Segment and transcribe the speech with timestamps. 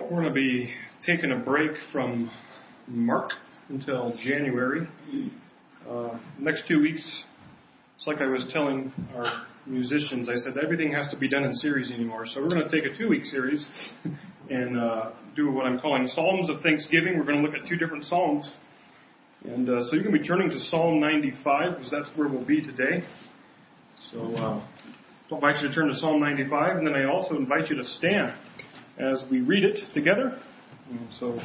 [0.00, 0.72] We're going to be
[1.06, 2.28] taking a break from
[2.88, 3.30] Mark
[3.68, 4.88] until January.
[5.88, 7.22] Uh, next two weeks,
[7.96, 11.54] it's like I was telling our musicians, I said everything has to be done in
[11.54, 12.26] series anymore.
[12.26, 13.64] So we're going to take a two week series
[14.50, 17.16] and uh, do what I'm calling Psalms of Thanksgiving.
[17.16, 18.50] We're going to look at two different Psalms.
[19.44, 22.44] And uh, so you're going to be turning to Psalm 95 because that's where we'll
[22.44, 23.04] be today.
[24.10, 24.60] So uh,
[25.30, 27.84] I invite you to turn to Psalm 95, and then I also invite you to
[27.84, 28.34] stand
[28.98, 30.38] as we read it together.
[30.90, 31.38] And so,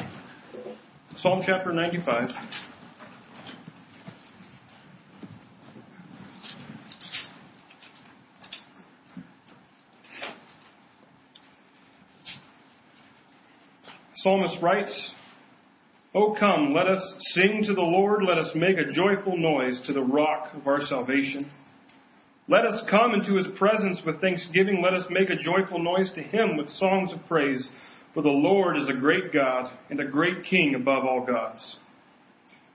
[1.18, 2.30] Psalm chapter 95.
[14.16, 15.12] Psalmist writes,
[16.14, 17.00] O come, let us
[17.36, 20.82] sing to the Lord, let us make a joyful noise to the rock of our
[20.82, 21.50] salvation.
[22.50, 24.82] Let us come into his presence with thanksgiving.
[24.84, 27.70] Let us make a joyful noise to him with songs of praise.
[28.16, 31.78] For the Lord is a great God and a great King above all gods.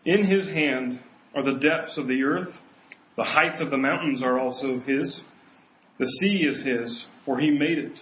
[0.05, 1.01] In his hand
[1.35, 2.55] are the depths of the earth.
[3.17, 5.23] The heights of the mountains are also his.
[5.99, 7.99] The sea is his, for he made it.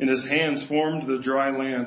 [0.00, 1.86] And his hands formed the dry land.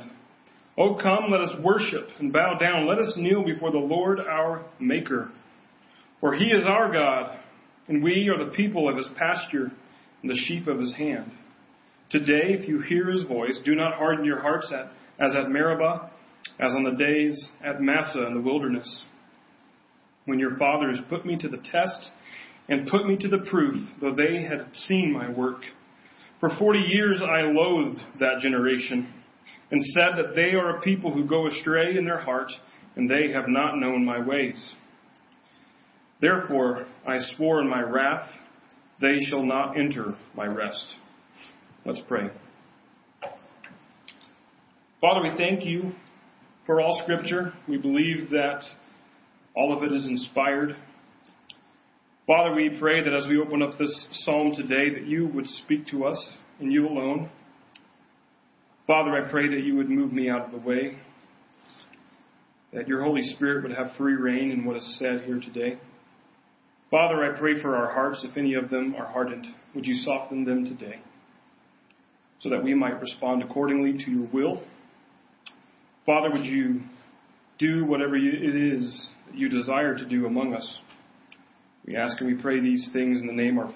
[0.80, 2.88] O come, let us worship and bow down.
[2.88, 5.30] Let us kneel before the Lord our Maker.
[6.20, 7.38] For he is our God
[7.88, 9.72] and we are the people of his pasture
[10.22, 11.32] and the sheep of his hand.
[12.10, 14.92] Today, if you hear his voice, do not harden your hearts at,
[15.24, 16.12] as at Meribah,
[16.60, 19.06] as on the days at Massah in the wilderness,
[20.26, 22.10] when your fathers put me to the test
[22.70, 25.62] and put me to the proof, though they had seen my work.
[26.40, 29.14] For forty years I loathed that generation,
[29.72, 32.52] and said that they are a people who go astray in their heart,
[32.96, 34.76] and they have not known my ways.
[36.22, 38.30] Therefore, I swore in my wrath,
[39.02, 40.96] they shall not enter my rest.
[41.84, 42.30] Let's pray.
[45.02, 45.94] Father, we thank you
[46.68, 47.54] for all scripture.
[47.68, 48.62] We believe that
[49.56, 50.76] all of it is inspired.
[52.28, 55.88] Father, we pray that as we open up this psalm today, that you would speak
[55.88, 57.32] to us and you alone.
[58.86, 61.00] Father, I pray that you would move me out of the way,
[62.74, 65.80] that your Holy Spirit would have free reign in what is said here today.
[66.92, 69.48] Father, I pray for our hearts, if any of them are hardened.
[69.74, 71.00] Would you soften them today
[72.42, 74.62] so that we might respond accordingly to your will?
[76.06, 76.82] Father, would you
[77.58, 80.80] do whatever it is that you desire to do among us?
[81.88, 83.72] We ask and we pray these things in the name of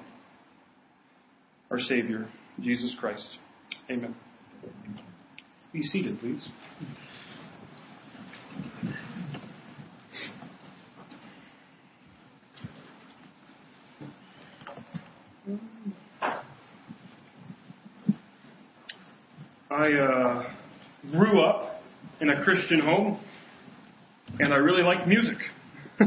[1.71, 2.27] our Savior,
[2.59, 3.37] Jesus Christ.
[3.89, 4.13] Amen.
[5.71, 6.47] Be seated, please.
[19.85, 20.43] I uh,
[21.11, 21.79] grew up
[22.19, 23.19] in a Christian home,
[24.39, 25.37] and I really liked music.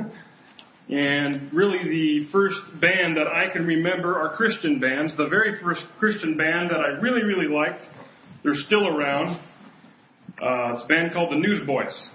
[0.89, 5.17] and really, the first band that I can remember are Christian bands.
[5.17, 7.84] The very first Christian band that I really, really liked,
[8.43, 9.37] they're still around.
[10.43, 12.09] Uh, it's a band called the Newsboys.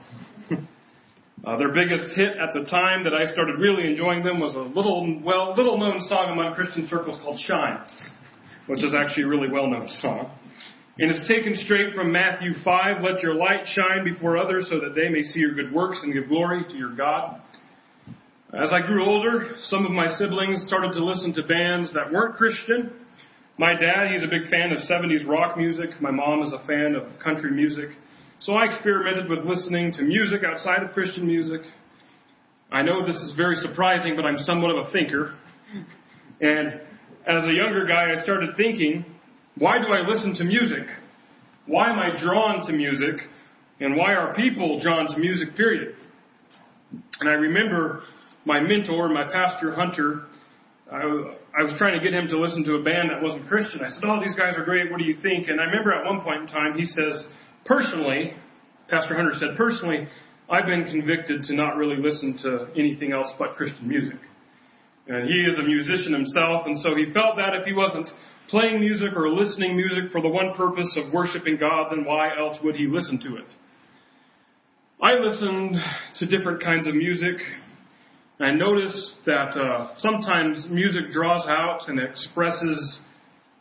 [1.47, 4.59] uh, their biggest hit at the time that I started really enjoying them was a
[4.59, 7.85] little, well, little known song among Christian circles called Shine,
[8.67, 10.29] which is actually a really well known song.
[10.99, 14.93] And it's taken straight from Matthew 5, let your light shine before others so that
[14.93, 17.41] they may see your good works and give glory to your God.
[18.53, 22.35] As I grew older, some of my siblings started to listen to bands that weren't
[22.35, 22.91] Christian.
[23.57, 25.99] My dad, he's a big fan of 70s rock music.
[25.99, 27.89] My mom is a fan of country music.
[28.39, 31.61] So I experimented with listening to music outside of Christian music.
[32.71, 35.33] I know this is very surprising, but I'm somewhat of a thinker.
[36.39, 36.81] And
[37.25, 39.05] as a younger guy, I started thinking,
[39.57, 40.87] why do I listen to music?
[41.65, 43.15] Why am I drawn to music?
[43.79, 45.95] And why are people drawn to music, period?
[47.19, 48.03] And I remember
[48.45, 50.23] my mentor, my pastor, Hunter,
[50.91, 51.01] I,
[51.57, 53.81] I was trying to get him to listen to a band that wasn't Christian.
[53.81, 54.91] I said, Oh, these guys are great.
[54.91, 55.47] What do you think?
[55.47, 57.25] And I remember at one point in time, he says,
[57.65, 58.33] Personally,
[58.89, 60.07] Pastor Hunter said, Personally,
[60.49, 64.19] I've been convicted to not really listen to anything else but Christian music.
[65.07, 68.09] And he is a musician himself, and so he felt that if he wasn't
[68.49, 72.57] playing music or listening music for the one purpose of worshiping God, then why else
[72.63, 73.45] would he listen to it?
[75.01, 75.75] I listened
[76.19, 77.35] to different kinds of music.
[78.39, 82.99] I noticed that uh, sometimes music draws out and expresses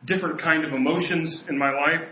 [0.07, 2.09] different kind of emotions in my life.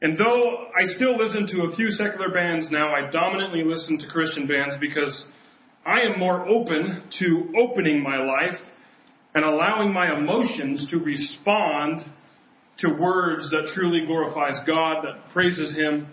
[0.00, 4.06] And though I still listen to a few secular bands now, I dominantly listen to
[4.06, 5.24] Christian bands because
[5.84, 8.60] I am more open to opening my life
[9.34, 12.00] and allowing my emotions to respond
[12.78, 16.12] to words that truly glorifies God, that praises Him,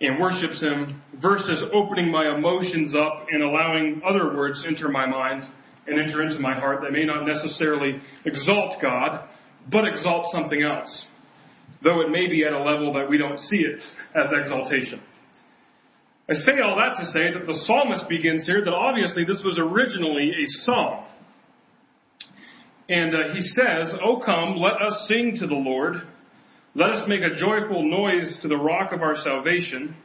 [0.00, 5.44] and worships Him versus opening my emotions up and allowing other words enter my mind
[5.86, 9.28] and enter into my heart that may not necessarily exalt God,
[9.70, 11.06] but exalt something else,
[11.82, 13.80] though it may be at a level that we don't see it
[14.14, 15.00] as exaltation.
[16.28, 19.58] I say all that to say that the psalmist begins here that obviously this was
[19.58, 21.03] originally a song.
[22.88, 25.94] And uh, he says, O come, let us sing to the Lord.
[26.74, 29.96] Let us make a joyful noise to the rock of our salvation.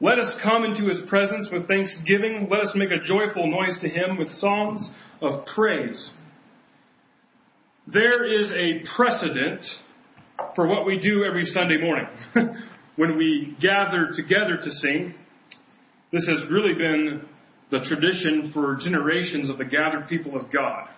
[0.00, 2.48] Let us come into his presence with thanksgiving.
[2.50, 4.90] Let us make a joyful noise to him with songs
[5.22, 6.10] of praise.
[7.86, 9.64] There is a precedent
[10.54, 12.08] for what we do every Sunday morning
[12.96, 15.14] when we gather together to sing.
[16.12, 17.22] This has really been
[17.70, 20.88] the tradition for generations of the gathered people of God.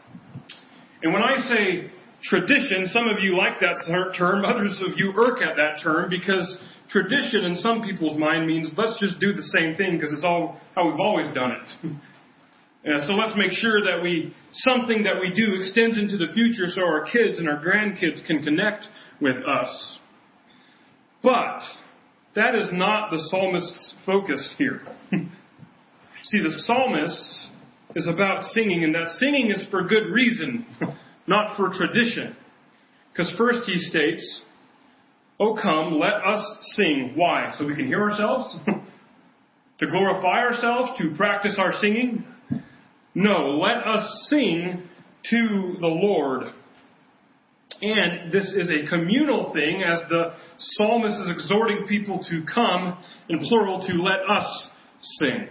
[1.03, 1.91] And when I say
[2.23, 3.77] tradition, some of you like that
[4.17, 6.59] term, others of you irk at that term because
[6.91, 10.59] tradition in some people's mind means let's just do the same thing because it's all
[10.75, 11.93] how we've always done it.
[12.87, 16.67] Uh, so let's make sure that we something that we do extends into the future
[16.69, 18.85] so our kids and our grandkids can connect
[19.21, 19.99] with us.
[21.21, 21.61] But
[22.37, 24.81] that is not the psalmist's focus here.
[25.11, 27.50] See, the psalmist
[27.96, 30.67] is about singing, and that singing is for good reason,
[31.26, 32.37] not for tradition.
[33.12, 34.43] Because first he states,
[35.40, 36.44] Oh, come, let us
[36.75, 37.12] sing.
[37.14, 37.49] Why?
[37.56, 38.56] So we can hear ourselves?
[39.79, 40.90] to glorify ourselves?
[40.99, 42.25] To practice our singing?
[43.14, 44.82] No, let us sing
[45.31, 46.44] to the Lord.
[47.81, 52.99] And this is a communal thing as the psalmist is exhorting people to come,
[53.29, 54.69] in plural, to let us
[55.20, 55.49] sing.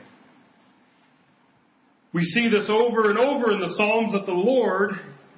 [2.17, 4.89] We see this over and over in the Psalms that the Lord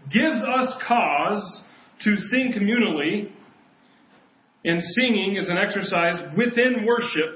[0.09, 1.61] gives us cause
[2.05, 3.29] to sing communally,
[4.63, 7.35] and singing is an exercise within worship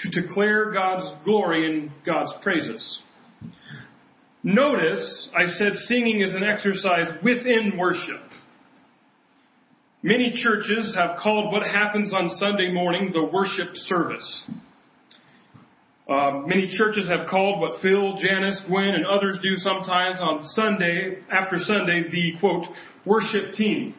[0.00, 3.00] to declare God's glory and God's praises.
[4.42, 8.20] Notice I said singing is an exercise within worship.
[10.02, 14.44] Many churches have called what happens on Sunday morning the worship service.
[16.08, 21.18] Uh, many churches have called what Phil, Janice, Gwen, and others do sometimes on Sunday,
[21.32, 22.66] after Sunday, the quote,
[23.06, 23.94] worship team.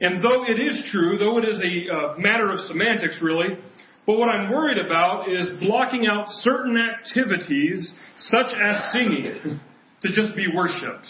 [0.00, 3.58] And though it is true, though it is a uh, matter of semantics really,
[4.06, 9.60] but what I'm worried about is blocking out certain activities, such as singing,
[10.02, 11.06] to just be worshiped.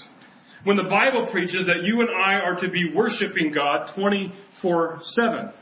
[0.64, 5.52] When the Bible preaches that you and I are to be worshiping God 24 7.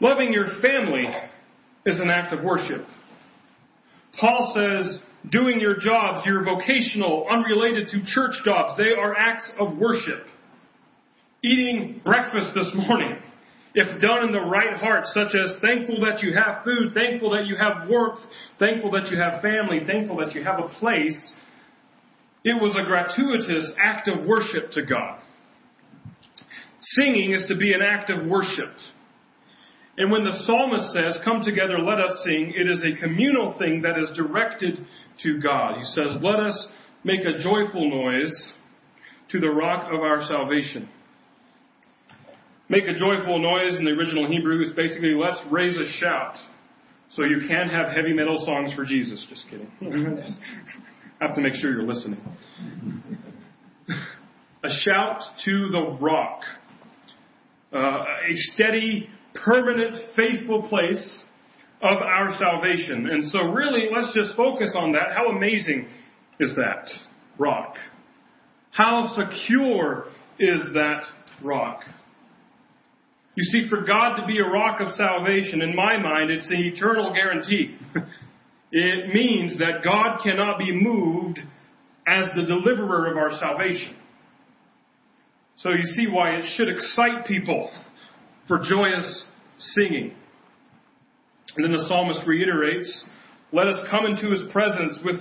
[0.00, 1.06] Loving your family
[1.86, 2.86] is an act of worship.
[4.20, 5.00] Paul says,
[5.30, 10.26] doing your jobs, your vocational, unrelated to church jobs, they are acts of worship.
[11.42, 13.18] Eating breakfast this morning,
[13.74, 17.46] if done in the right heart, such as thankful that you have food, thankful that
[17.46, 18.20] you have warmth,
[18.58, 21.34] thankful that you have family, thankful that you have a place,
[22.44, 25.18] it was a gratuitous act of worship to God.
[26.80, 28.72] Singing is to be an act of worship.
[29.96, 33.82] And when the psalmist says, Come together, let us sing, it is a communal thing
[33.82, 34.78] that is directed
[35.22, 35.78] to God.
[35.78, 36.68] He says, Let us
[37.04, 38.52] make a joyful noise
[39.30, 40.88] to the rock of our salvation.
[42.68, 46.36] Make a joyful noise in the original Hebrew is basically let's raise a shout.
[47.10, 49.24] So you can't have heavy metal songs for Jesus.
[49.28, 49.70] Just kidding.
[51.20, 52.20] Have to make sure you're listening.
[54.64, 56.40] a shout to the rock.
[57.72, 59.08] Uh, a steady
[59.44, 61.22] permanent, faithful place
[61.82, 63.08] of our salvation.
[63.08, 65.12] And so, really, let's just focus on that.
[65.14, 65.88] How amazing
[66.40, 66.88] is that
[67.38, 67.74] rock?
[68.70, 70.06] How secure
[70.38, 71.02] is that
[71.42, 71.80] rock?
[73.36, 76.60] You see, for God to be a rock of salvation, in my mind, it's an
[76.60, 77.76] eternal guarantee.
[78.72, 81.40] it means that God cannot be moved
[82.06, 83.96] as the deliverer of our salvation.
[85.56, 87.70] So you see why it should excite people
[88.46, 89.24] for joyous
[89.72, 90.14] singing.
[91.56, 93.04] And then the psalmist reiterates,
[93.52, 95.16] Let us come into his presence with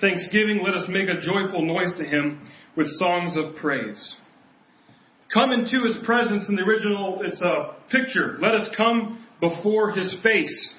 [0.00, 0.62] thanksgiving.
[0.64, 4.16] Let us make a joyful noise to him with songs of praise.
[5.32, 8.36] Come into his presence in the original, it's a picture.
[8.40, 10.74] Let us come before his face.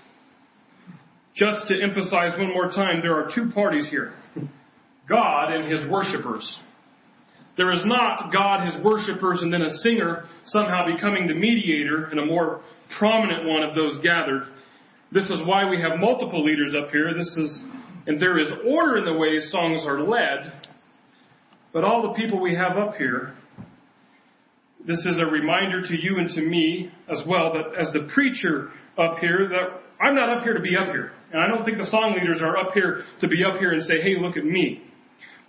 [1.33, 4.13] Just to emphasize one more time, there are two parties here
[5.07, 6.59] God and his worshippers.
[7.57, 12.19] There is not God, his worshippers, and then a singer somehow becoming the mediator and
[12.19, 12.61] a more
[12.97, 14.47] prominent one of those gathered.
[15.11, 17.13] This is why we have multiple leaders up here.
[17.13, 17.63] This is,
[18.07, 20.53] and there is order in the way songs are led.
[21.73, 23.33] But all the people we have up here,
[24.85, 28.69] this is a reminder to you and to me as well that as the preacher
[28.97, 31.11] up here, that I'm not up here to be up here.
[31.31, 33.83] And I don't think the song leaders are up here to be up here and
[33.83, 34.83] say, hey, look at me.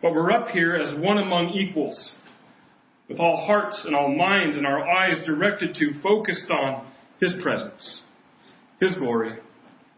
[0.00, 2.12] But we're up here as one among equals,
[3.08, 6.91] with all hearts and all minds and our eyes directed to, focused on
[7.23, 8.00] His presence,
[8.81, 9.38] His glory,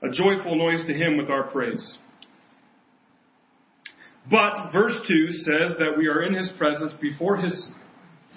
[0.03, 1.97] a joyful noise to Him with our praise.
[4.31, 7.71] But verse 2 says that we are in His presence before His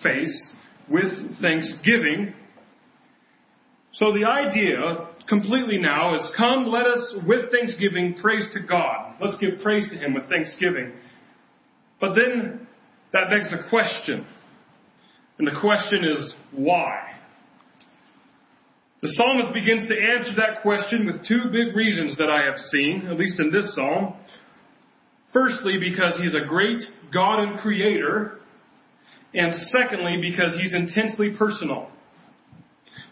[0.02, 0.54] face
[0.90, 2.34] with thanksgiving.
[3.92, 9.16] So the idea completely now is come, let us with thanksgiving praise to God.
[9.20, 10.94] Let's give praise to Him with thanksgiving.
[12.00, 12.66] But then
[13.12, 14.26] that begs a question.
[15.40, 17.17] And the question is, why?
[19.02, 23.08] The psalmist begins to answer that question with two big reasons that I have seen,
[23.08, 24.16] at least in this psalm.
[25.32, 26.82] Firstly, because he's a great
[27.14, 28.40] God and creator.
[29.36, 31.90] And secondly, because he's intensely personal.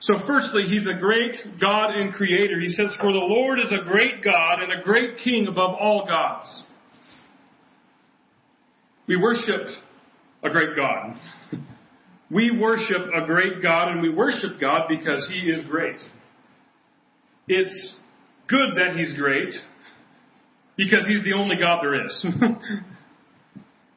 [0.02, 2.60] So firstly, he's a great God and creator.
[2.60, 6.06] He says, For the Lord is a great God and a great king above all
[6.08, 6.64] gods.
[9.08, 9.68] We worship
[10.44, 11.20] a great God.
[12.32, 15.98] We worship a great God and we worship God because He is great.
[17.48, 17.96] It's
[18.48, 19.54] good that He's great
[20.76, 22.26] because He's the only God there is.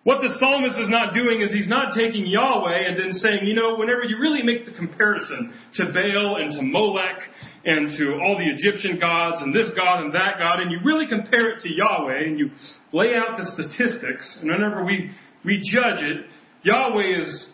[0.09, 3.55] what the psalmist is not doing is he's not taking Yahweh and then saying, you
[3.55, 7.21] know, whenever you really make the comparison to Baal and to Molech
[7.67, 11.07] and to all the Egyptian gods and this God and that God, and you really
[11.07, 12.49] compare it to Yahweh and you
[12.91, 15.11] lay out the statistics, and whenever we,
[15.45, 16.25] we judge it,
[16.63, 17.45] Yahweh is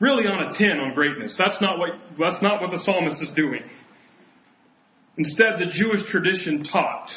[0.00, 1.34] really on a 10 on greatness.
[1.38, 3.62] That's not what, that's not what the psalmist is doing.
[5.16, 7.10] Instead, the Jewish tradition taught.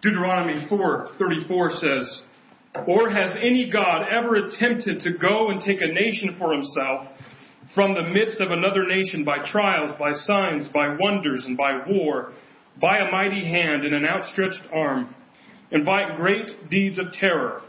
[0.00, 2.22] Deuteronomy 4:34 says,
[2.86, 7.06] "Or has any god ever attempted to go and take a nation for himself
[7.74, 12.32] from the midst of another nation by trials, by signs, by wonders, and by war,
[12.80, 15.14] by a mighty hand and an outstretched arm,
[15.70, 17.62] and by great deeds of terror,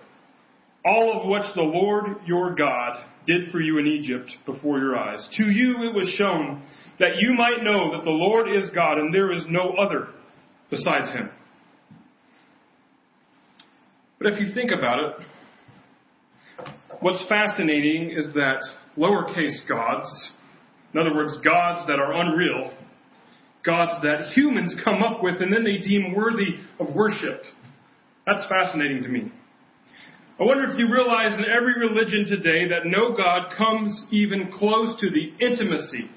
[0.85, 5.27] all of which the Lord your God did for you in Egypt before your eyes.
[5.37, 6.63] To you it was shown
[6.99, 10.07] that you might know that the Lord is God and there is no other
[10.69, 11.29] besides him.
[14.19, 16.67] But if you think about it,
[17.01, 18.61] what's fascinating is that
[18.97, 20.09] lowercase gods,
[20.93, 22.71] in other words, gods that are unreal,
[23.65, 27.41] gods that humans come up with and then they deem worthy of worship.
[28.25, 29.31] That's fascinating to me.
[30.39, 34.99] I wonder if you realize in every religion today that no God comes even close
[34.99, 36.09] to the intimacy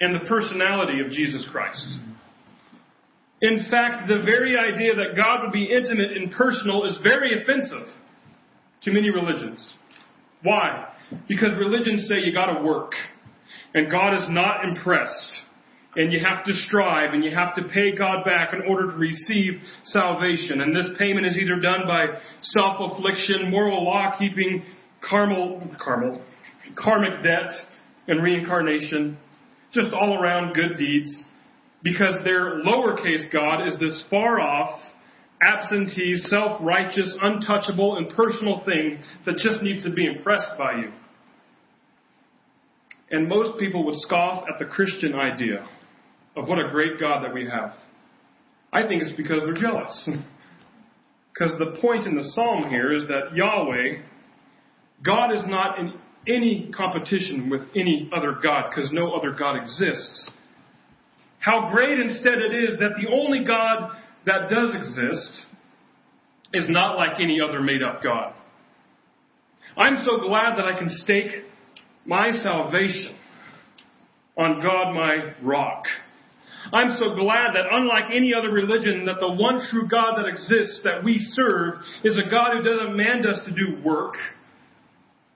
[0.00, 1.86] and the personality of Jesus Christ.
[3.42, 7.88] In fact, the very idea that God would be intimate and personal is very offensive
[8.82, 9.74] to many religions.
[10.42, 10.92] Why?
[11.26, 12.92] Because religions say you gotta work,
[13.74, 15.32] and God is not impressed
[15.96, 18.96] and you have to strive and you have to pay God back in order to
[18.96, 20.60] receive salvation.
[20.60, 22.06] And this payment is either done by
[22.42, 24.64] self-affliction, moral law keeping,
[25.08, 26.22] carmel, carmel,
[26.76, 27.50] karmic debt,
[28.06, 29.16] and reincarnation.
[29.72, 31.24] Just all around good deeds.
[31.82, 34.80] Because their lowercase God is this far off,
[35.42, 40.92] absentee, self-righteous, untouchable, impersonal thing that just needs to be impressed by you.
[43.10, 45.66] And most people would scoff at the Christian idea
[46.38, 47.74] of what a great God that we have.
[48.72, 50.08] I think it's because they're jealous.
[51.32, 54.02] because the point in the psalm here is that Yahweh,
[55.04, 55.94] God is not in
[56.26, 60.30] any competition with any other God because no other God exists.
[61.40, 65.46] How great instead it is that the only God that does exist
[66.52, 68.34] is not like any other made up God.
[69.76, 71.44] I'm so glad that I can stake
[72.04, 73.16] my salvation
[74.36, 75.84] on God my rock.
[76.72, 80.80] I'm so glad that unlike any other religion, that the one true God that exists,
[80.84, 81.74] that we serve,
[82.04, 84.14] is a God who doesn't demand us to do work,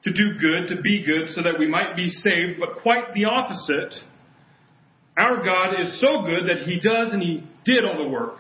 [0.05, 3.25] to do good, to be good, so that we might be saved, but quite the
[3.25, 3.95] opposite.
[5.17, 8.39] Our God is so good that He does and He did all the work.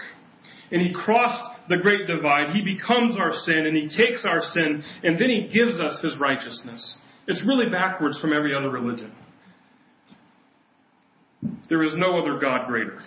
[0.70, 2.54] And He crossed the great divide.
[2.54, 6.16] He becomes our sin and He takes our sin and then He gives us His
[6.18, 6.96] righteousness.
[7.28, 9.12] It's really backwards from every other religion.
[11.72, 13.00] There is no other God greater.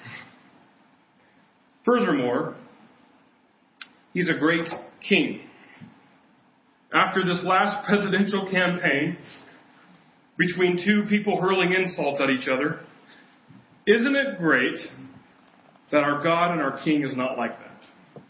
[1.86, 2.56] Furthermore,
[4.12, 4.68] he's a great
[5.08, 5.42] king.
[6.92, 9.20] After this last presidential campaign,
[10.40, 12.80] between two people hurling insults at each other,
[13.86, 14.80] isn't it great
[15.92, 18.24] that our God and our King is not like that?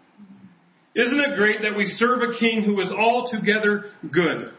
[1.01, 4.51] Isn't it great that we serve a King who is altogether good?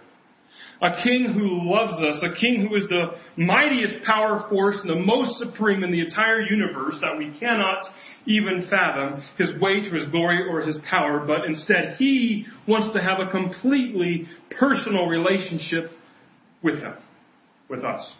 [0.83, 5.06] A king who loves us, a king who is the mightiest power force and the
[5.06, 7.85] most supreme in the entire universe that we cannot
[8.26, 13.00] even fathom his weight or his glory or his power, but instead he wants to
[13.00, 14.26] have a completely
[14.59, 15.90] personal relationship
[16.62, 16.95] with him,
[17.71, 18.14] with us.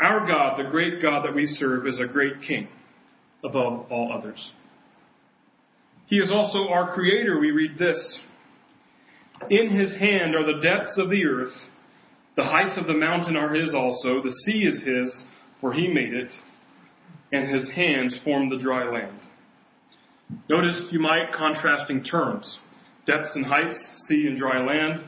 [0.00, 2.68] Our God, the great God that we serve, is a great king
[3.44, 4.52] above all others.
[6.06, 7.38] He is also our creator.
[7.38, 8.18] We read this.
[9.48, 11.52] In his hand are the depths of the earth.
[12.36, 14.22] The heights of the mountain are his also.
[14.22, 15.22] The sea is his,
[15.60, 16.30] for he made it,
[17.32, 19.18] and his hands formed the dry land.
[20.48, 22.58] Notice you might contrasting terms.
[23.06, 23.76] Depths and heights,
[24.08, 25.04] sea and dry land.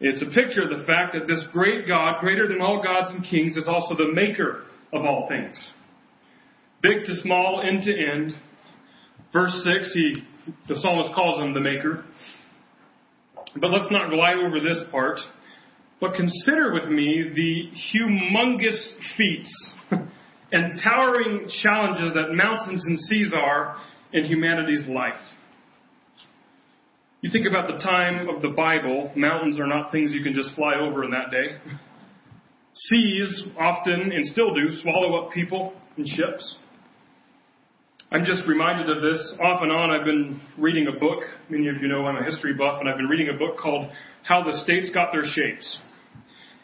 [0.00, 3.24] It's a picture of the fact that this great God, greater than all gods and
[3.24, 5.70] kings, is also the maker of all things.
[6.82, 8.34] Big to small, end to end.
[9.32, 10.22] Verse 6, he,
[10.68, 12.04] the psalmist calls him the maker.
[13.60, 15.18] But let's not glide over this part.
[16.00, 18.78] But consider with me the humongous
[19.16, 19.70] feats
[20.52, 23.76] and towering challenges that mountains and seas are
[24.12, 25.14] in humanity's life.
[27.22, 30.54] You think about the time of the Bible, mountains are not things you can just
[30.54, 31.56] fly over in that day.
[32.74, 36.58] Seas often, and still do, swallow up people and ships.
[38.14, 39.34] I'm just reminded of this.
[39.42, 41.24] Off and on, I've been reading a book.
[41.50, 43.90] Many of you know I'm a history buff, and I've been reading a book called
[44.22, 45.78] How the States Got Their Shapes.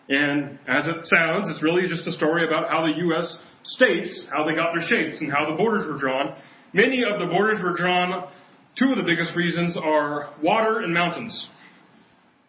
[0.08, 3.36] And as it sounds, it's really just a story about how the U.S.
[3.64, 6.36] states, how they got their shapes, and how the borders were drawn.
[6.72, 8.30] Many of the borders were drawn
[8.78, 11.48] Two of the biggest reasons are water and mountains.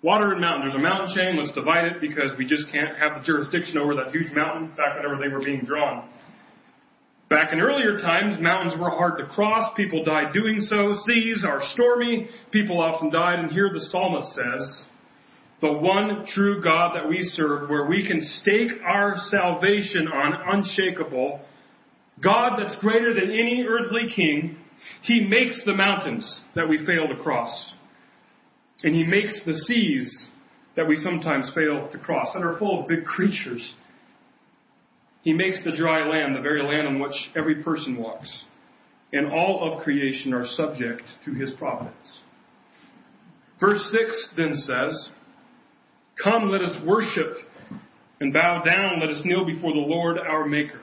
[0.04, 0.70] Water and mountain.
[0.70, 1.38] There's a mountain chain.
[1.38, 4.96] Let's divide it because we just can't have the jurisdiction over that huge mountain back
[4.96, 6.08] whenever they were being drawn.
[7.32, 9.74] Back in earlier times, mountains were hard to cross.
[9.78, 10.94] People died doing so.
[11.08, 12.28] Seas are stormy.
[12.52, 13.40] People often died.
[13.40, 14.84] And here the psalmist says,
[15.62, 21.40] the one true God that we serve, where we can stake our salvation on unshakable,
[22.22, 24.58] God that's greater than any earthly king,
[25.04, 27.74] he makes the mountains that we fail to cross.
[28.84, 30.26] And He makes the seas
[30.76, 33.76] that we sometimes fail to cross that are full of big creatures.
[35.24, 38.44] He makes the dry land, the very land on which every person walks.
[39.14, 42.20] And all of creation are subject to His providence.
[43.60, 45.10] Verse 6 then says,
[46.24, 47.38] Come, let us worship
[48.20, 50.82] and bow down, let us kneel before the Lord our Maker.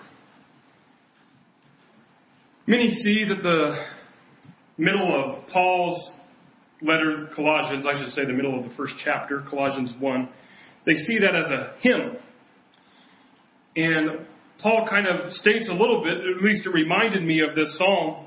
[2.66, 3.85] Many see that the
[4.77, 6.11] middle of Paul's
[6.83, 10.29] letter, Colossians, I should say the middle of the first chapter, Colossians 1,
[10.87, 12.16] they see that as a hymn.
[13.79, 14.27] And
[14.61, 18.27] Paul kind of states a little bit, at least it reminded me of this psalm,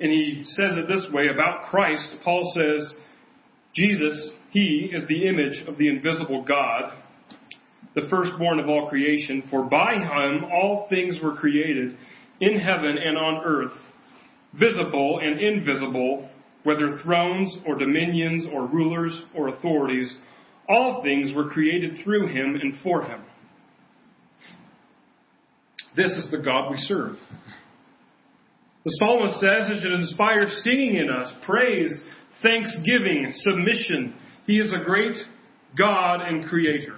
[0.00, 2.16] and he says it this way about Christ.
[2.24, 2.94] Paul says,
[3.72, 6.92] Jesus, he is the image of the invisible God,
[7.94, 11.96] the firstborn of all creation, for by him all things were created
[12.40, 13.78] in heaven and on earth,
[14.58, 16.28] visible and invisible,
[16.64, 20.18] whether thrones or dominions or rulers or authorities,
[20.68, 23.20] all things were created through him and for him.
[25.96, 27.16] This is the God we serve.
[28.84, 31.92] The psalmist says it should inspire singing in us, praise,
[32.42, 34.14] thanksgiving, submission.
[34.46, 35.16] He is a great
[35.76, 36.96] God and creator.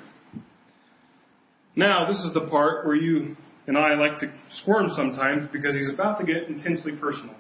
[1.75, 5.91] Now, this is the part where you and I like to squirm sometimes because he's
[5.91, 7.35] about to get intensely personal.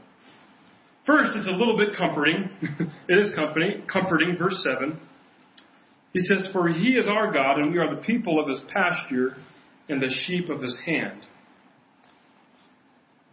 [1.06, 2.48] First, it's a little bit comforting.
[3.08, 4.98] it is comforting, comforting, verse 7.
[6.12, 9.36] He says, For he is our God, and we are the people of his pasture
[9.88, 11.22] and the sheep of his hand.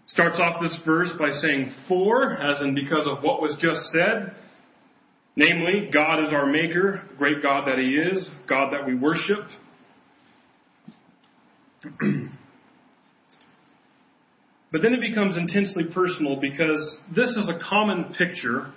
[0.09, 4.35] Starts off this verse by saying, For, as in because of what was just said,
[5.35, 9.47] namely, God is our maker, great God that he is, God that we worship.
[14.71, 18.71] But then it becomes intensely personal because this is a common picture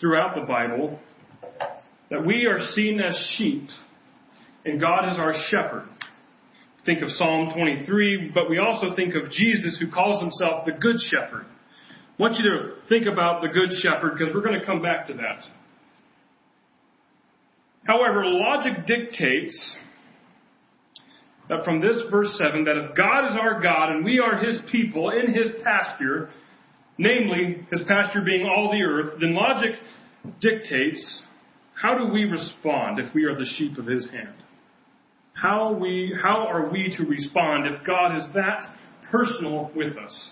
[0.00, 1.00] throughout the Bible
[2.10, 3.68] that we are seen as sheep
[4.64, 5.88] and God is our shepherd.
[6.86, 10.96] Think of Psalm 23, but we also think of Jesus who calls himself the Good
[11.10, 11.46] Shepherd.
[11.46, 15.06] I want you to think about the Good Shepherd because we're going to come back
[15.06, 15.44] to that.
[17.84, 19.76] However, logic dictates
[21.48, 24.58] that from this verse 7 that if God is our God and we are his
[24.70, 26.30] people in his pasture,
[26.98, 29.72] namely his pasture being all the earth, then logic
[30.40, 31.22] dictates
[31.80, 34.43] how do we respond if we are the sheep of his hand?
[35.34, 38.62] How we how are we to respond if God is that
[39.10, 40.30] personal with us?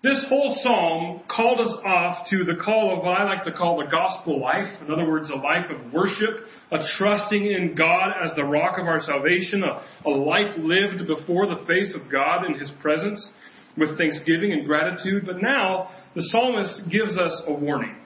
[0.00, 3.78] This whole psalm called us off to the call of what I like to call
[3.78, 4.68] the gospel life.
[4.80, 8.86] In other words, a life of worship, a trusting in God as the rock of
[8.86, 13.28] our salvation, a, a life lived before the face of God in His presence
[13.76, 15.24] with thanksgiving and gratitude.
[15.26, 17.96] But now, the psalmist gives us a warning.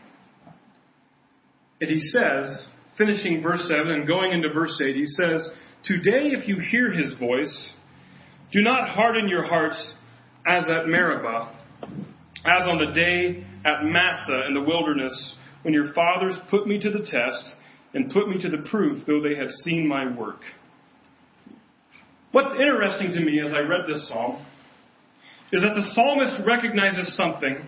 [1.82, 2.64] And he says,
[2.98, 5.48] finishing verse 7 and going into verse 8, he says,
[5.84, 7.72] Today, if you hear His voice,
[8.52, 9.92] do not harden your hearts
[10.46, 11.52] as at Meribah
[12.44, 16.90] as on the day at Massah in the wilderness, when your fathers put me to
[16.90, 17.54] the test
[17.94, 20.40] and put me to the proof, though they had seen my work.
[22.32, 24.44] What's interesting to me as I read this psalm
[25.52, 27.58] is that the psalmist recognizes something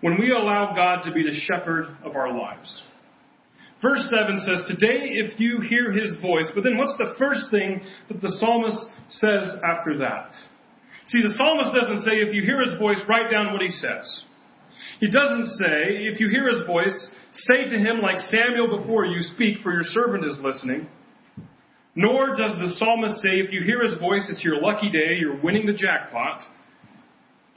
[0.00, 2.82] when we allow God to be the shepherd of our lives.
[3.82, 7.80] Verse 7 says, Today, if you hear his voice, but then what's the first thing
[8.08, 10.34] that the psalmist says after that?
[11.06, 14.24] See, the psalmist doesn't say, if you hear his voice, write down what he says.
[15.00, 19.22] He doesn't say, if you hear his voice, say to him like Samuel before you
[19.22, 20.86] speak, for your servant is listening.
[21.94, 25.40] Nor does the psalmist say, if you hear his voice, it's your lucky day, you're
[25.40, 26.42] winning the jackpot.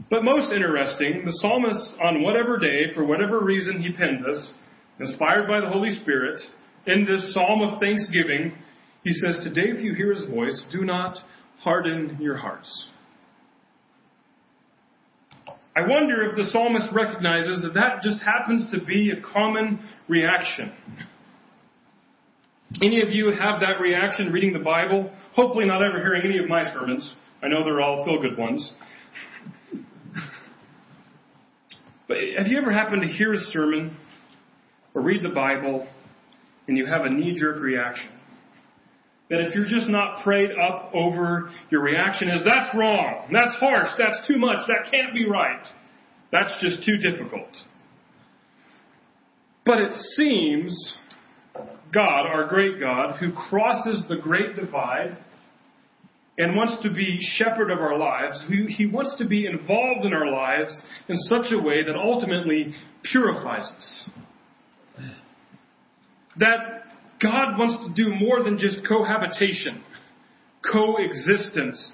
[0.10, 4.52] But most interesting, the psalmist, on whatever day, for whatever reason he penned this,
[5.06, 6.40] inspired by the Holy Spirit,
[6.88, 8.54] in this psalm of thanksgiving,
[9.04, 11.18] he says, Today, if you hear his voice, do not
[11.60, 12.90] harden your hearts.
[15.76, 20.72] I wonder if the psalmist recognizes that that just happens to be a common reaction.
[22.82, 25.12] Any of you have that reaction reading the Bible?
[25.36, 27.16] Hopefully, not ever hearing any of my sermons.
[27.42, 28.74] I know they're all feel good ones.
[32.08, 33.98] But have you ever happened to hear a sermon
[34.94, 35.88] or read the Bible
[36.68, 38.10] and you have a knee jerk reaction?
[39.30, 43.90] that if you're just not prayed up over, your reaction is, that's wrong, that's harsh,
[43.98, 45.66] that's too much, that can't be right.
[46.32, 47.50] That's just too difficult.
[49.66, 50.96] But it seems
[51.92, 55.18] God, our great God, who crosses the great divide
[56.38, 60.32] and wants to be shepherd of our lives, he wants to be involved in our
[60.32, 64.10] lives in such a way that ultimately purifies us.
[66.40, 66.84] That
[67.22, 69.84] God wants to do more than just cohabitation,
[70.70, 71.92] coexistence,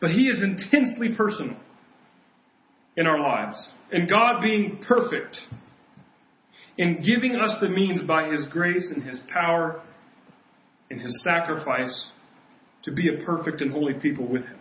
[0.00, 1.56] but He is intensely personal
[2.96, 3.72] in our lives.
[3.90, 5.36] And God being perfect
[6.78, 9.82] in giving us the means by His grace and His power
[10.90, 12.08] and His sacrifice
[12.84, 14.58] to be a perfect and holy people with Him.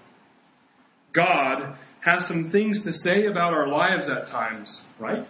[1.13, 5.25] God has some things to say about our lives at times, right?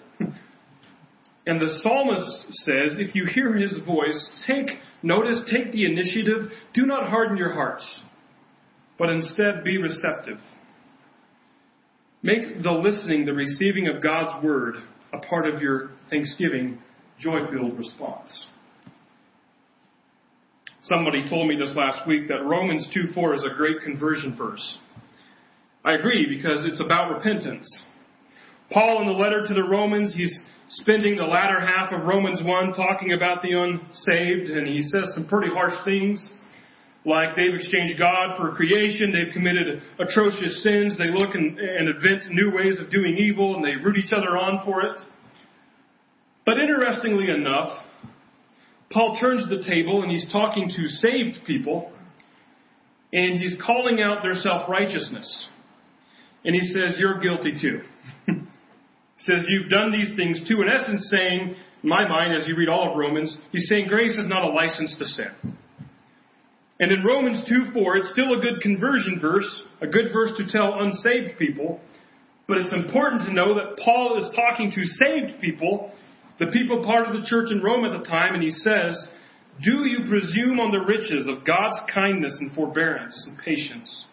[1.46, 6.52] And the psalmist says, if you hear his voice, take notice, take the initiative.
[6.74, 8.02] Do not harden your hearts,
[9.00, 10.38] but instead be receptive.
[12.22, 14.76] Make the listening, the receiving of God's word,
[15.12, 16.78] a part of your thanksgiving,
[17.20, 18.46] joy filled response.
[20.82, 24.80] Somebody told me this last week that Romans 2 4 is a great conversion verse.
[25.84, 27.68] I agree because it's about repentance.
[28.72, 30.40] Paul, in the letter to the Romans, he's
[30.76, 35.28] spending the latter half of Romans 1 talking about the unsaved, and he says some
[35.28, 36.30] pretty harsh things,
[37.06, 42.32] like they've exchanged God for creation, they've committed atrocious sins, they look and, and invent
[42.32, 45.00] new ways of doing evil, and they root each other on for it.
[46.46, 47.84] But interestingly enough,
[48.92, 51.92] Paul turns the table and he's talking to saved people,
[53.12, 55.48] and he's calling out their self righteousness.
[56.46, 57.82] And he says, You're guilty too.
[59.26, 60.62] says you've done these things too.
[60.62, 64.14] In essence, saying, in my mind, as you read all of Romans, he's saying grace
[64.18, 65.58] is not a license to sin.
[66.80, 70.48] And in Romans 2 4, it's still a good conversion verse, a good verse to
[70.48, 71.80] tell unsaved people.
[72.48, 75.92] But it's important to know that Paul is talking to saved people,
[76.40, 78.98] the people part of the church in Rome at the time, and he says,
[79.64, 84.06] Do you presume on the riches of God's kindness and forbearance and patience,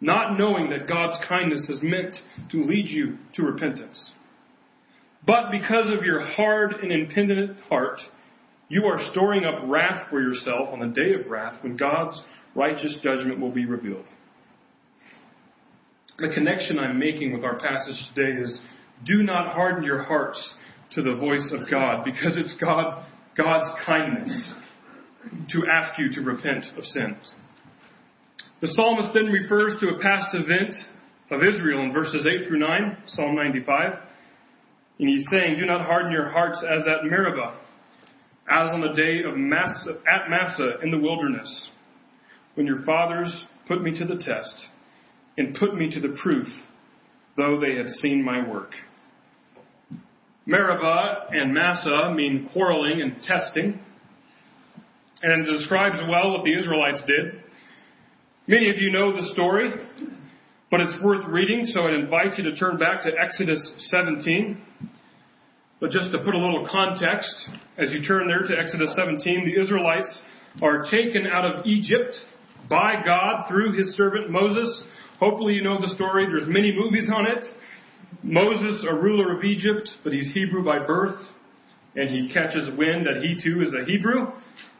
[0.00, 2.16] not knowing that God's kindness is meant
[2.52, 4.12] to lead you to repentance?
[5.26, 8.00] But because of your hard and impenitent heart,
[8.68, 12.20] you are storing up wrath for yourself on the day of wrath when God's
[12.54, 14.06] righteous judgment will be revealed.
[16.18, 18.60] The connection I'm making with our passage today is
[19.06, 20.54] do not harden your hearts
[20.92, 23.04] to the voice of God because it's God,
[23.36, 24.54] God's kindness
[25.52, 27.32] to ask you to repent of sins.
[28.60, 30.74] The psalmist then refers to a past event
[31.30, 33.94] of Israel in verses 8 through 9, Psalm 95.
[35.00, 37.58] And he's saying, Do not harden your hearts as at Meribah,
[38.50, 41.70] as on the day of Massah, at Massah in the wilderness,
[42.54, 44.66] when your fathers put me to the test
[45.38, 46.46] and put me to the proof,
[47.38, 48.72] though they had seen my work.
[50.44, 53.80] Meribah and Massah mean quarreling and testing,
[55.22, 57.42] and it describes well what the Israelites did.
[58.46, 59.70] Many of you know the story,
[60.70, 64.66] but it's worth reading, so I'd invite you to turn back to Exodus 17.
[65.80, 67.34] But just to put a little context,
[67.78, 70.20] as you turn there to Exodus 17, the Israelites
[70.60, 72.14] are taken out of Egypt
[72.68, 74.82] by God through his servant Moses.
[75.18, 76.26] Hopefully you know the story.
[76.26, 77.44] There's many movies on it.
[78.22, 81.18] Moses, a ruler of Egypt, but he's Hebrew by birth,
[81.96, 84.26] and he catches wind that he too is a Hebrew.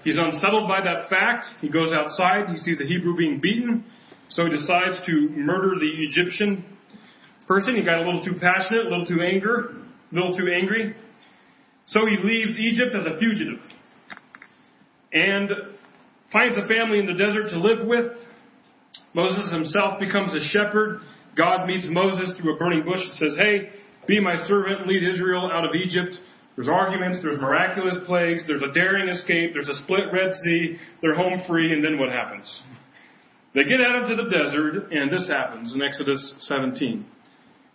[0.04, 1.46] He's unsettled by that fact.
[1.62, 3.86] He goes outside, he sees a Hebrew being beaten,
[4.28, 6.62] so he decides to murder the Egyptian
[7.48, 7.74] person.
[7.74, 9.76] He got a little too passionate, a little too anger,
[10.12, 10.94] little too angry.
[11.86, 13.58] So he leaves Egypt as a fugitive
[15.12, 15.50] and
[16.32, 18.12] finds a family in the desert to live with.
[19.14, 21.00] Moses himself becomes a shepherd
[21.36, 23.70] God meets Moses through a burning bush and says, Hey,
[24.06, 26.18] be my servant, lead Israel out of Egypt.
[26.56, 31.14] There's arguments, there's miraculous plagues, there's a daring escape, there's a split Red Sea, they're
[31.14, 32.62] home free, and then what happens?
[33.54, 37.06] They get out into the desert, and this happens in Exodus 17.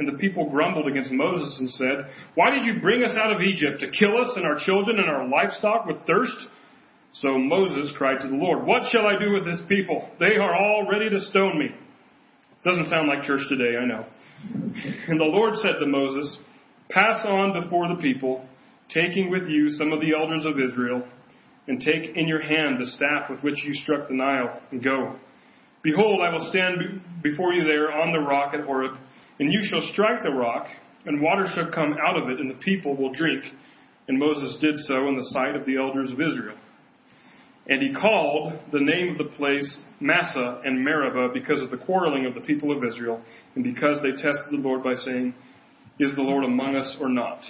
[0.00, 3.42] and the people grumbled against Moses and said, Why did you bring us out of
[3.42, 6.46] Egypt to kill us and our children and our livestock with thirst?
[7.12, 10.08] So Moses cried to the Lord, What shall I do with this people?
[10.18, 11.68] They are all ready to stone me.
[12.64, 14.06] Doesn't sound like church today, I know.
[15.08, 16.38] And the Lord said to Moses,
[16.88, 18.42] Pass on before the people,
[18.88, 21.06] taking with you some of the elders of Israel,
[21.68, 25.16] and take in your hand the staff with which you struck the Nile, and go.
[25.82, 28.96] Behold, I will stand before you there on the rock at Horeb,
[29.40, 30.66] and you shall strike the rock,
[31.06, 33.42] and water shall come out of it, and the people will drink.
[34.06, 36.58] And Moses did so in the sight of the elders of Israel.
[37.66, 42.26] And he called the name of the place Massah and Meribah because of the quarreling
[42.26, 43.22] of the people of Israel,
[43.54, 45.34] and because they tested the Lord by saying,
[45.98, 47.40] Is the Lord among us or not?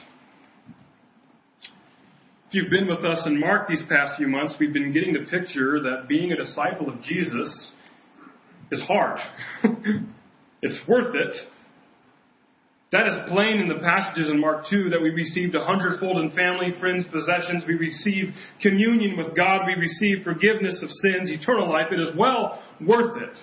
[2.48, 5.28] If you've been with us in Mark these past few months, we've been getting the
[5.28, 7.70] picture that being a disciple of Jesus
[8.70, 9.18] is hard.
[10.62, 11.36] it's worth it
[12.92, 16.32] that is plain in the passages in Mark 2 that we received a hundredfold in
[16.32, 17.62] family, friends, possessions.
[17.66, 19.60] We receive communion with God.
[19.66, 21.92] We receive forgiveness of sins, eternal life.
[21.92, 23.38] It is well worth it.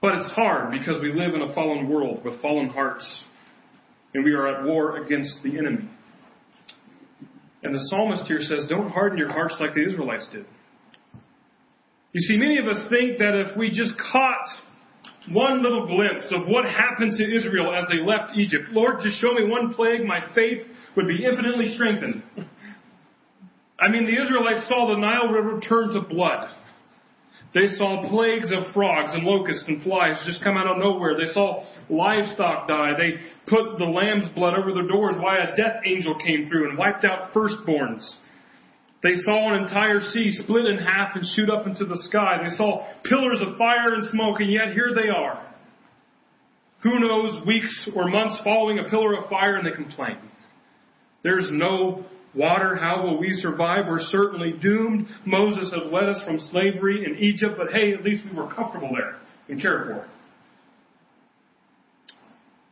[0.00, 3.24] But it's hard because we live in a fallen world with fallen hearts.
[4.14, 5.88] And we are at war against the enemy.
[7.62, 10.46] And the psalmist here says, don't harden your hearts like the Israelites did.
[12.12, 14.48] You see, many of us think that if we just caught
[15.30, 18.64] one little glimpse of what happened to Israel as they left Egypt.
[18.70, 22.22] Lord, just show me one plague, my faith would be infinitely strengthened.
[23.78, 26.48] I mean, the Israelites saw the Nile River turn to blood.
[27.54, 31.16] They saw plagues of frogs and locusts and flies just come out of nowhere.
[31.18, 32.92] They saw livestock die.
[32.96, 36.78] They put the lamb's blood over their doors Why a death angel came through and
[36.78, 38.08] wiped out firstborns.
[39.02, 42.38] They saw an entire sea split in half and shoot up into the sky.
[42.42, 45.44] They saw pillars of fire and smoke, and yet here they are.
[46.84, 50.18] Who knows, weeks or months following a pillar of fire, and they complain.
[51.24, 52.76] There's no water.
[52.76, 53.86] How will we survive?
[53.88, 55.06] We're certainly doomed.
[55.26, 58.90] Moses has led us from slavery in Egypt, but hey, at least we were comfortable
[58.92, 60.08] there and cared for.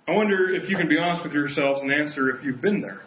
[0.09, 3.01] I wonder if you can be honest with yourselves and answer if you've been there.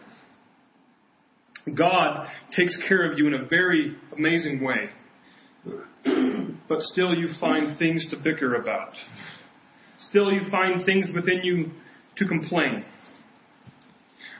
[1.76, 4.90] God takes care of you in a very amazing way.
[6.68, 8.94] but still you find things to bicker about.
[10.10, 11.72] Still you find things within you
[12.18, 12.84] to complain.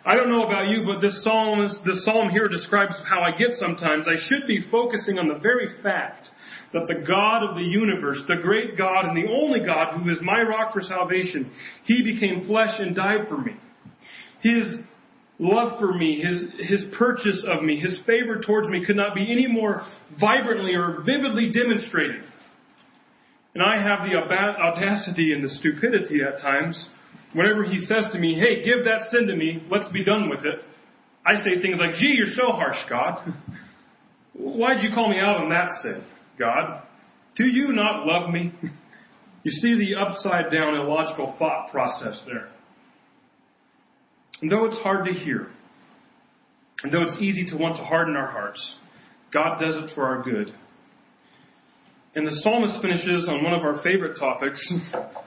[0.06, 3.52] I don't know about you, but this psalm, this psalm here describes how I get
[3.58, 4.06] sometimes.
[4.06, 6.30] I should be focusing on the very fact
[6.74, 10.18] that the God of the universe, the great God and the only God who is
[10.22, 11.52] my rock for salvation,
[11.86, 13.54] He became flesh and died for me.
[14.42, 14.80] His
[15.44, 19.30] love for me, his, his purchase of me, his favor towards me could not be
[19.32, 19.84] any more
[20.20, 22.24] vibrantly or vividly demonstrated.
[23.54, 26.90] And I have the audacity and the stupidity at times,
[27.34, 30.46] whenever he says to me, hey, give that sin to me, let's be done with
[30.46, 30.64] it,
[31.26, 33.34] I say things like, gee, you're so harsh, God.
[34.34, 36.04] Why'd you call me out on that sin,
[36.40, 36.82] God?
[37.36, 38.54] Do you not love me?
[39.46, 42.48] You see the upside down illogical thought process there.
[44.44, 45.48] And though it's hard to hear,
[46.84, 48.76] And though it's easy to want to harden our hearts,
[49.34, 50.54] God does it for our good.
[52.14, 54.60] And the psalmist finishes on one of our favorite topics.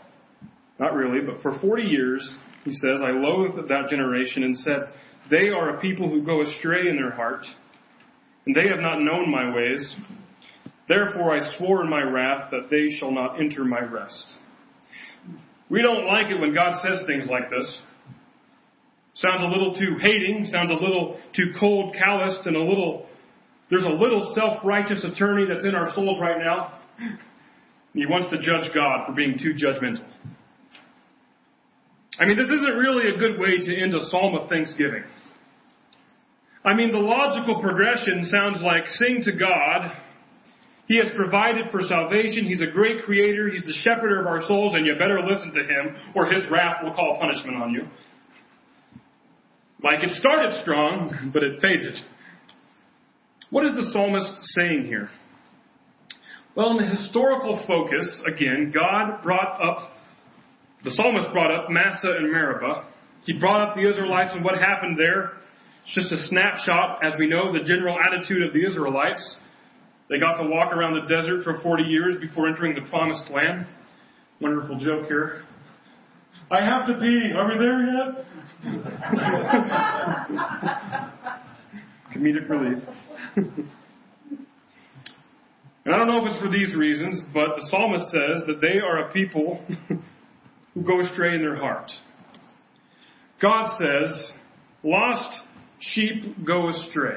[0.79, 4.91] Not really, but for 40 years, he says, I loathed that generation and said,
[5.31, 7.47] They are a people who go astray in their heart,
[8.45, 9.97] and they have not known my ways.
[10.91, 14.37] Therefore I swore in my wrath that they shall not enter my rest.
[15.71, 17.79] We don't like it when God says things like this.
[19.17, 23.07] Sounds a little too hating, sounds a little too cold, calloused, and a little,
[23.71, 26.79] there's a little self-righteous attorney that's in our souls right now.
[27.95, 30.05] He wants to judge God for being too judgmental.
[32.21, 35.05] I mean, this isn't really a good way to end a psalm of thanksgiving.
[36.63, 39.93] I mean, the logical progression sounds like sing to God.
[40.89, 42.45] He has provided for salvation.
[42.45, 43.49] He's a great creator.
[43.49, 46.85] He's the shepherd of our souls, and you better listen to him, or his wrath
[46.85, 47.83] will call punishment on you.
[49.87, 51.95] Like it started strong, but it faded.
[53.51, 55.11] What is the psalmist saying here?
[56.57, 59.93] Well, in the historical focus, again, God brought up,
[60.83, 62.89] the psalmist brought up Massah and Meribah.
[63.27, 65.35] He brought up the Israelites and what happened there.
[65.85, 69.37] It's just a snapshot, as we know, the general attitude of the Israelites.
[70.11, 73.69] They got to walk around the desert for 40 years before entering the promised land.
[74.41, 75.46] Wonderful joke here.
[76.49, 77.33] I have to pee.
[77.37, 78.25] Are we there yet?
[82.15, 82.83] Comedic relief.
[83.37, 83.69] and
[85.87, 89.09] I don't know if it's for these reasons, but the psalmist says that they are
[89.09, 89.61] a people
[90.75, 91.91] who go astray in their heart.
[93.43, 94.33] God says,
[94.85, 95.41] lost
[95.81, 97.17] sheep go astray.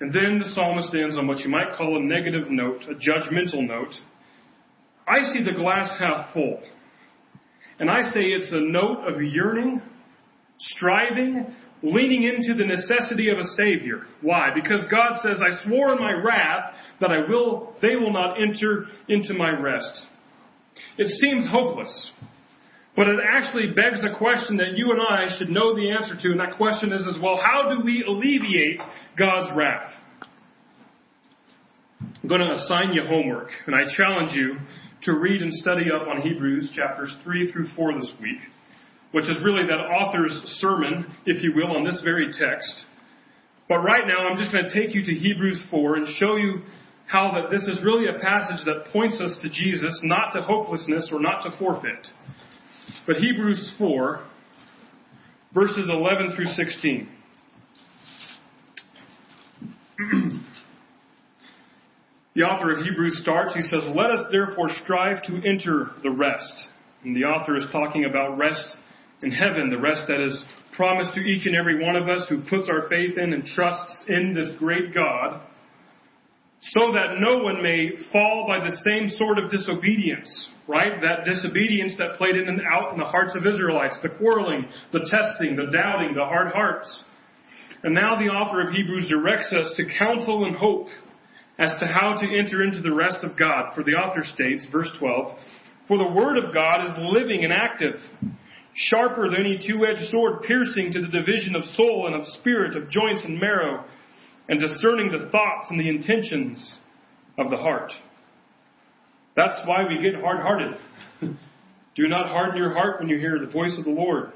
[0.00, 3.66] And then the psalmist ends on what you might call a negative note, a judgmental
[3.66, 3.94] note.
[5.08, 6.60] I see the glass half full.
[7.82, 9.82] And I say it's a note of yearning,
[10.56, 14.02] striving, leaning into the necessity of a Savior.
[14.20, 14.50] Why?
[14.54, 18.84] Because God says, I swore in my wrath that I will, they will not enter
[19.08, 20.06] into my rest.
[20.96, 22.12] It seems hopeless.
[22.94, 26.30] But it actually begs a question that you and I should know the answer to,
[26.30, 28.78] and that question is as well, how do we alleviate
[29.18, 29.88] God's wrath?
[32.00, 34.58] I'm going to assign you homework, and I challenge you
[35.04, 38.38] to read and study up on Hebrews chapters 3 through 4 this week,
[39.10, 42.72] which is really that author's sermon, if you will, on this very text.
[43.68, 46.62] But right now, I'm just going to take you to Hebrews 4 and show you
[47.06, 51.10] how that this is really a passage that points us to Jesus, not to hopelessness
[51.12, 52.08] or not to forfeit.
[53.06, 54.24] But Hebrews 4,
[55.52, 57.08] verses 11 through 16.
[62.34, 66.52] the author of Hebrews starts, he says, Let us therefore strive to enter the rest.
[67.04, 68.76] And the author is talking about rest
[69.22, 70.42] in heaven, the rest that is
[70.74, 74.04] promised to each and every one of us who puts our faith in and trusts
[74.08, 75.42] in this great God,
[76.60, 81.00] so that no one may fall by the same sort of disobedience right?
[81.02, 85.00] That disobedience that played in and out in the hearts of Israelites, the quarreling, the
[85.10, 87.04] testing, the doubting, the hard hearts.
[87.82, 90.86] And now the author of Hebrews directs us to counsel and hope
[91.58, 93.74] as to how to enter into the rest of God.
[93.74, 95.36] For the author states, verse 12,
[95.88, 97.96] For the word of God is living and active,
[98.74, 102.90] sharper than any two-edged sword, piercing to the division of soul and of spirit, of
[102.90, 103.84] joints and marrow,
[104.48, 106.76] and discerning the thoughts and the intentions
[107.38, 107.92] of the heart.
[109.36, 110.76] That's why we get hard hearted.
[111.94, 114.32] Do not harden your heart when you hear the voice of the Lord.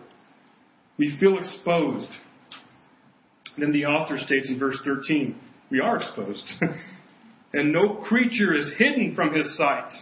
[0.99, 2.11] We feel exposed.
[3.59, 5.39] Then the author states in verse 13,
[5.71, 6.45] we are exposed.
[7.53, 9.93] and no creature is hidden from his sight,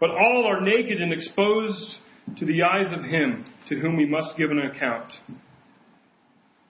[0.00, 1.98] but all are naked and exposed
[2.38, 5.12] to the eyes of him to whom we must give an account.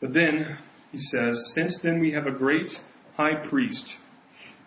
[0.01, 0.59] But then,
[0.93, 2.73] he says, since then we have a great
[3.17, 3.95] high priest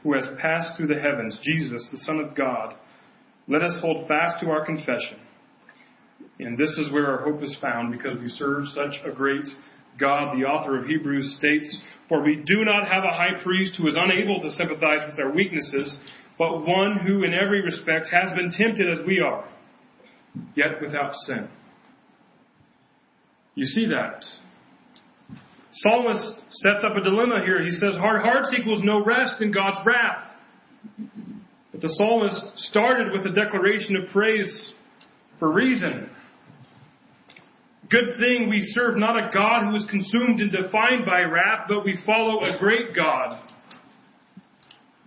[0.04, 2.76] who has passed through the heavens, Jesus, the Son of God,
[3.48, 5.20] let us hold fast to our confession.
[6.39, 9.48] And this is where our hope is found because we serve such a great
[9.97, 10.38] God.
[10.38, 13.95] The author of Hebrews states, For we do not have a high priest who is
[13.97, 15.98] unable to sympathize with our weaknesses,
[16.37, 19.48] but one who in every respect has been tempted as we are,
[20.56, 21.50] yet without sin.
[23.56, 24.23] You see that?
[25.71, 27.63] Psalmist sets up a dilemma here.
[27.63, 30.25] He says hard hearts equals no rest in God's wrath.
[31.71, 34.73] But the psalmist started with a declaration of praise
[35.37, 36.10] for reason.
[37.90, 41.83] Good thing we serve not a God who is consumed and defined by wrath, but
[41.83, 43.40] we follow a great God,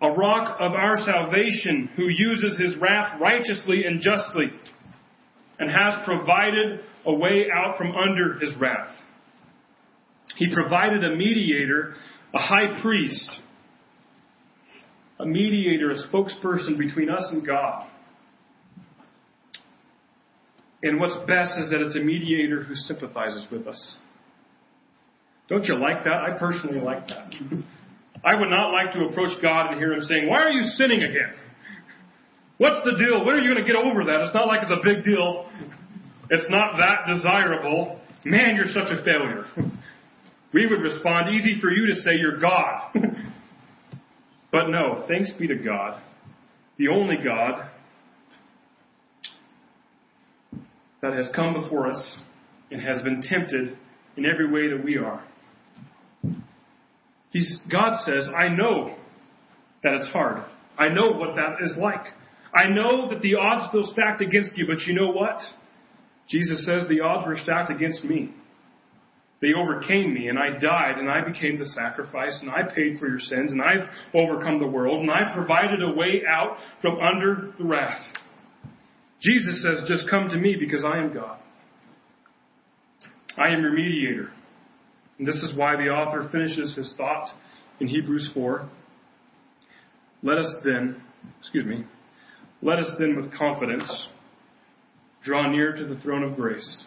[0.02, 4.50] a rock of our salvation who uses his wrath righteously and justly
[5.60, 8.92] and has provided a way out from under his wrath.
[10.36, 11.94] He provided a mediator,
[12.34, 13.30] a high priest,
[15.20, 17.86] a mediator, a spokesperson between us and God.
[20.82, 23.96] And what's best is that it's a mediator who sympathizes with us.
[25.48, 26.22] Don't you like that?
[26.26, 27.32] I personally like that.
[28.24, 31.02] I would not like to approach God and hear Him saying, Why are you sinning
[31.02, 31.34] again?
[32.58, 33.24] What's the deal?
[33.24, 34.20] When are you going to get over that?
[34.22, 35.48] It's not like it's a big deal.
[36.30, 38.00] It's not that desirable.
[38.24, 39.44] Man, you're such a failure.
[40.54, 42.94] We would respond, Easy for you to say you're God.
[44.52, 46.00] but no, thanks be to God,
[46.78, 47.68] the only God
[51.02, 52.16] that has come before us
[52.70, 53.76] and has been tempted
[54.16, 55.22] in every way that we are.
[57.30, 58.94] He's, God says, I know
[59.82, 60.44] that it's hard.
[60.78, 62.06] I know what that is like.
[62.54, 65.40] I know that the odds feel stacked against you, but you know what?
[66.28, 68.34] Jesus says the odds were stacked against me.
[69.40, 73.08] They overcame me, and I died, and I became the sacrifice, and I paid for
[73.08, 77.52] your sins, and I've overcome the world, and I've provided a way out from under
[77.58, 78.00] the wrath.
[79.22, 81.38] Jesus says, just come to me because I am God.
[83.38, 84.30] I am your mediator.
[85.18, 87.28] And this is why the author finishes his thought
[87.80, 88.68] in Hebrews 4.
[90.24, 91.00] Let us then,
[91.40, 91.84] excuse me,
[92.62, 94.08] let us then with confidence
[95.24, 96.84] draw near to the throne of grace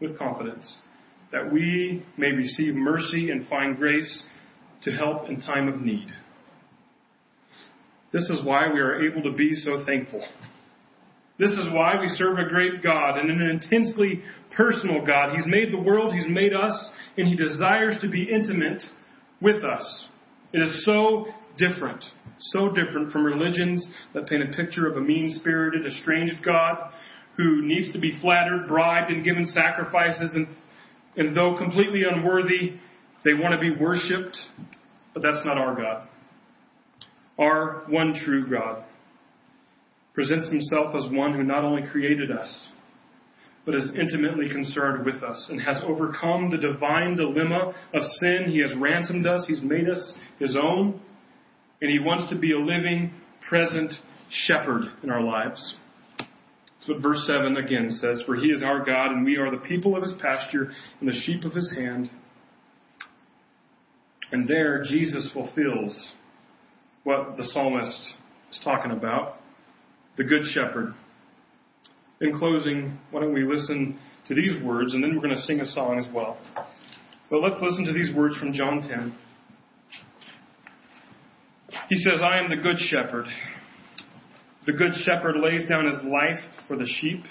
[0.00, 0.78] with confidence
[1.32, 4.22] that we may receive mercy and find grace
[4.84, 6.08] to help in time of need.
[8.12, 10.22] This is why we are able to be so thankful.
[11.38, 14.22] This is why we serve a great God and an intensely
[14.54, 15.34] personal God.
[15.34, 18.82] He's made the world, He's made us, and He desires to be intimate
[19.40, 20.06] with us.
[20.52, 21.26] It is so
[21.56, 22.04] different,
[22.38, 26.92] so different from religions that paint a picture of a mean spirited, estranged God
[27.38, 30.46] who needs to be flattered, bribed, and given sacrifices, and,
[31.16, 32.74] and though completely unworthy,
[33.24, 34.36] they want to be worshipped.
[35.14, 36.08] But that's not our God.
[37.38, 38.84] Our one true God
[40.14, 42.68] presents himself as one who not only created us,
[43.64, 48.46] but is intimately concerned with us and has overcome the divine dilemma of sin.
[48.48, 51.00] He has ransomed us, He's made us His own,
[51.80, 53.12] and He wants to be a living,
[53.48, 53.92] present
[54.30, 55.76] shepherd in our lives.
[56.18, 59.64] That's what verse 7 again says For He is our God, and we are the
[59.64, 62.10] people of His pasture and the sheep of His hand.
[64.32, 66.12] And there, Jesus fulfills
[67.04, 68.14] what the psalmist
[68.50, 69.41] is talking about
[70.16, 70.94] the Good Shepherd.
[72.20, 73.98] In closing, why don't we listen
[74.28, 76.38] to these words, and then we're going to sing a song as well.
[77.30, 79.14] But let's listen to these words from John 10.
[81.88, 83.26] He says, I am the Good Shepherd.
[84.66, 86.38] The Good Shepherd lays down his life
[86.68, 87.24] for the sheep.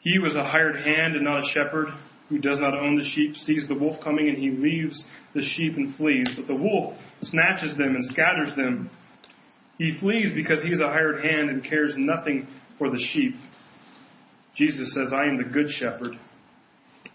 [0.00, 1.88] He was a hired hand and not a shepherd
[2.28, 5.76] who does not own the sheep sees the wolf coming and he leaves the sheep
[5.76, 6.28] and flees.
[6.36, 8.90] But the wolf snatches them and scatters them.
[9.78, 12.46] He flees because he is a hired hand and cares nothing
[12.78, 13.34] for the sheep.
[14.54, 16.18] Jesus says, I am the good shepherd.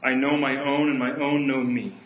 [0.03, 1.97] I know my own, and my own know me.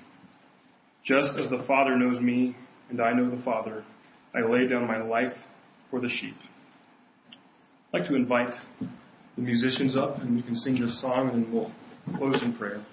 [1.03, 2.56] Just as the Father knows me,
[2.89, 3.84] and I know the Father,
[4.34, 5.36] I lay down my life
[5.91, 6.36] for the sheep.
[7.93, 11.53] I'd like to invite the musicians up, and we can sing this song, and then
[11.53, 11.72] we'll
[12.18, 12.84] close in prayer.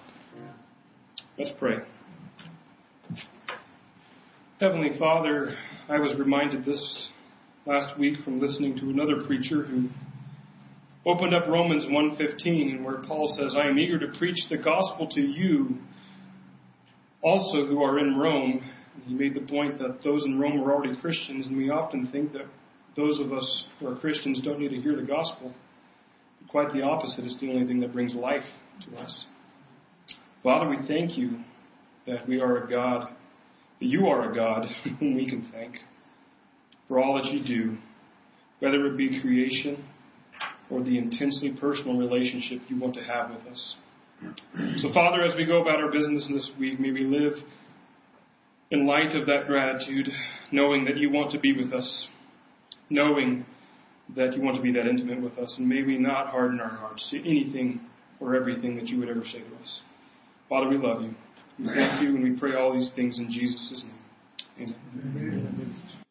[1.38, 1.76] Let's pray.
[4.60, 5.56] Heavenly Father,
[5.88, 7.08] I was reminded this
[7.64, 9.88] last week from listening to another preacher who
[11.06, 15.06] opened up Romans 1:15 and where Paul says, "I am eager to preach the gospel
[15.08, 15.78] to you
[17.22, 20.72] also who are in Rome." And he made the point that those in Rome were
[20.72, 22.46] already Christians, and we often think that
[22.96, 25.54] those of us who are Christians don't need to hear the gospel.
[26.48, 27.24] Quite the opposite.
[27.24, 28.44] It's the only thing that brings life
[28.82, 29.26] to us.
[30.42, 31.38] Father, we thank you
[32.06, 33.14] that we are a God,
[33.78, 34.66] that you are a God
[34.98, 35.78] whom we can thank
[36.92, 37.78] for all that you do,
[38.60, 39.82] whether it be creation
[40.70, 43.76] or the intensely personal relationship you want to have with us.
[44.76, 47.32] So, Father, as we go about our business this week, may we live
[48.70, 50.06] in light of that gratitude,
[50.52, 52.08] knowing that you want to be with us,
[52.90, 53.46] knowing
[54.14, 56.76] that you want to be that intimate with us, and may we not harden our
[56.76, 57.80] hearts to anything
[58.20, 59.80] or everything that you would ever say to us.
[60.46, 61.14] Father, we love you.
[61.58, 63.82] We thank you, and we pray all these things in Jesus'
[64.58, 64.68] name.
[64.68, 64.76] Amen.
[65.06, 66.01] Amen.